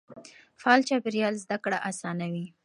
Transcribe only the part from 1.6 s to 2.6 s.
کړه اسانوي.